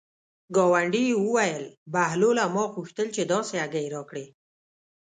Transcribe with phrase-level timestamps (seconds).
[0.55, 4.25] ګاونډي یې وویل: بهلوله ما غوښتل چې داسې هګۍ راکړې.